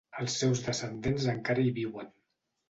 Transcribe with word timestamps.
Els 0.21 0.37
seus 0.43 0.61
descendents 0.67 1.27
encara 1.35 1.67
hi 1.67 1.75
viuen. 1.77 2.11